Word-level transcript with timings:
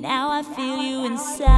Now 0.00 0.30
i 0.30 0.42
feel 0.44 0.82
you 0.82 1.04
inside. 1.06 1.53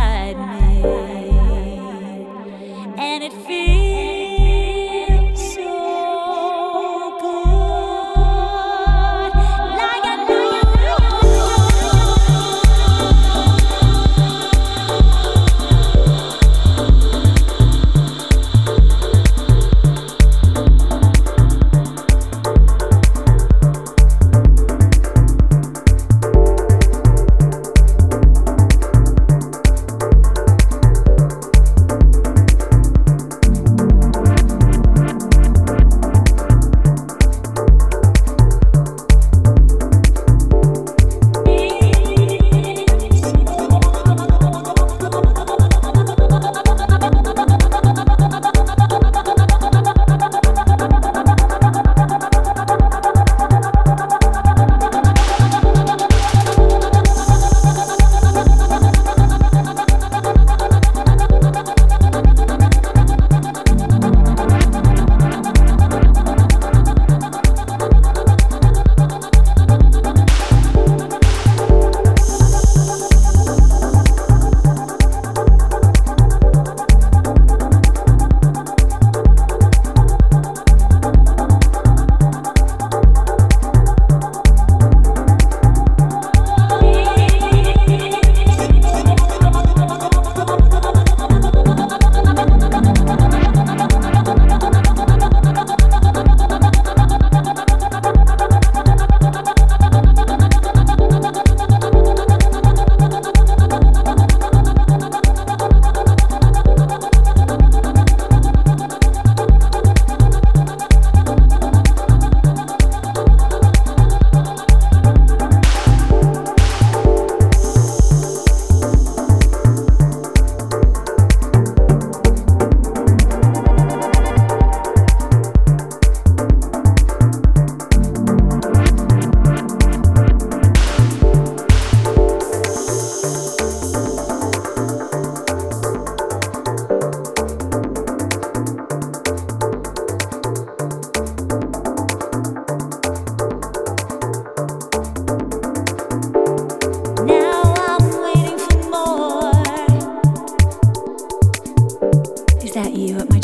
at 152.76 152.94
you. 152.94 153.18
at 153.18 153.35